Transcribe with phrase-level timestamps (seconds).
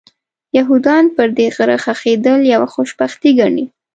[0.57, 3.65] یهودان پر دې غره ښخېدل یوه خوشبختي ګڼي.